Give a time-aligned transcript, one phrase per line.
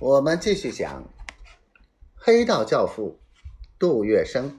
[0.00, 1.04] 我们继续讲。
[2.16, 3.20] 黑道教父
[3.78, 4.50] 杜月笙。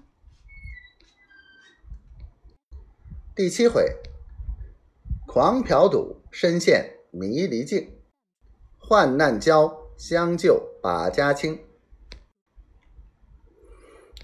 [3.35, 3.97] 第七回：
[5.27, 7.89] 狂嫖赌，深陷迷离境；
[8.79, 11.59] 患难交，相救把家清。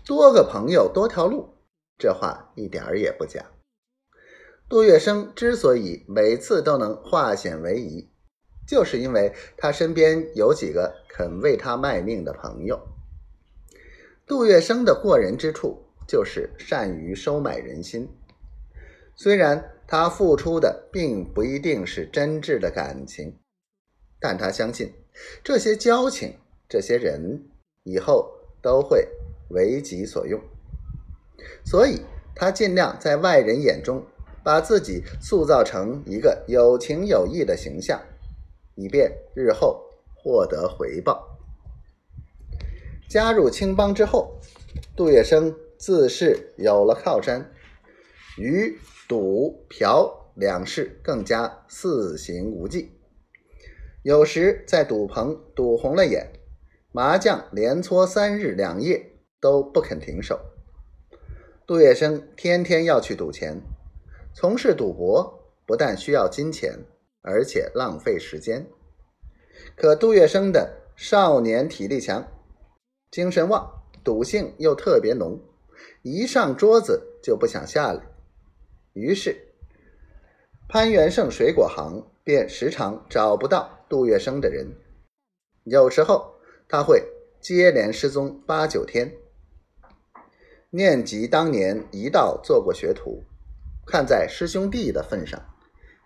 [0.05, 1.57] 多个朋友多条路，
[1.97, 3.51] 这话一点儿也不假。
[4.69, 8.09] 杜月笙之所以每次都能化险为夷，
[8.71, 12.79] 就是因为他身边有几个肯为他卖命的朋友。
[14.25, 18.07] 杜月笙的过人之处就是善于收买人心。
[19.13, 23.37] 虽然他付出的并不一定是真挚的感情，
[24.21, 24.93] 但他相信
[25.43, 26.37] 这些交情、
[26.69, 27.49] 这些人
[27.83, 28.31] 以后
[28.61, 29.05] 都会
[29.49, 30.39] 为己所用，
[31.65, 31.99] 所以
[32.33, 34.01] 他尽量在外人眼中
[34.45, 38.01] 把自己塑造成一个有情有义的形象。
[38.81, 41.37] 以便日后获得回报。
[43.07, 44.39] 加入青帮之后，
[44.95, 47.51] 杜月笙自是有了靠山，
[48.37, 52.91] 与赌嫖两事更加肆行无忌。
[54.03, 56.31] 有时在赌棚赌红了眼，
[56.91, 60.39] 麻将连搓三日两夜都不肯停手。
[61.67, 63.61] 杜月笙天天要去赌钱，
[64.33, 66.79] 从事赌博不但需要金钱。
[67.21, 68.67] 而且浪费时间。
[69.75, 72.25] 可杜月笙的少年体力强，
[73.11, 75.39] 精神旺，赌性又特别浓，
[76.01, 78.01] 一上桌子就不想下来。
[78.93, 79.53] 于是
[80.67, 84.67] 潘元盛水果行便时常找不到杜月笙的人，
[85.65, 86.33] 有时候
[86.67, 87.03] 他会
[87.39, 89.13] 接连失踪八九天。
[90.69, 93.23] 念及当年一道做过学徒，
[93.85, 95.39] 看在师兄弟的份上，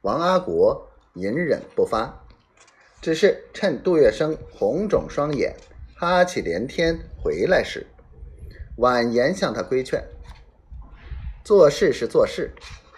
[0.01, 0.91] 王阿国。
[1.15, 2.25] 隐忍不发，
[3.01, 5.55] 只是趁杜月笙红肿双眼、
[5.95, 7.87] 哈气连天回来时，
[8.77, 10.03] 婉言向他规劝
[11.43, 12.51] ：“做事是做事，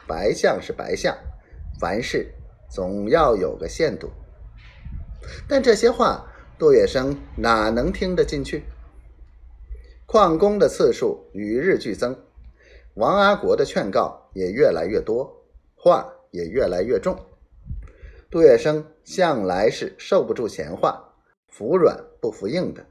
[0.07, 1.15] 白相是白相，
[1.79, 2.33] 凡事
[2.69, 4.11] 总要有个限度。”
[5.47, 6.25] 但这些话，
[6.57, 8.63] 杜月笙哪能听得进去？
[10.07, 12.17] 旷工的次数与日俱增，
[12.95, 15.43] 王阿国的劝告也越来越多，
[15.75, 17.19] 话也越来越重。
[18.29, 21.13] 杜月笙向来是受不住闲话，
[21.47, 22.85] 服软不服硬的。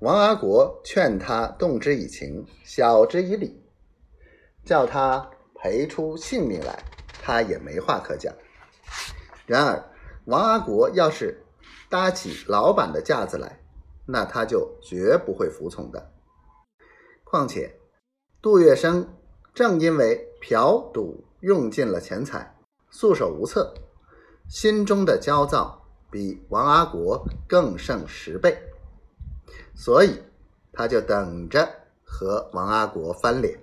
[0.00, 3.62] 王阿国劝他动之以情，晓之以理，
[4.64, 6.82] 叫他赔出性命来，
[7.22, 8.34] 他也没话可讲。
[9.44, 9.84] 然而，
[10.24, 11.44] 王阿国要是
[11.90, 13.60] 搭起老板的架子来，
[14.06, 16.12] 那他就绝不会服从的。
[17.24, 17.78] 况且，
[18.40, 19.06] 杜月笙
[19.52, 22.56] 正因为嫖赌用尽了钱财，
[22.90, 23.74] 束手无策。
[24.48, 25.78] 心中的焦躁
[26.10, 28.58] 比王阿国更胜十倍，
[29.74, 30.18] 所以
[30.72, 31.68] 他就等着
[32.02, 33.60] 和王阿国翻脸。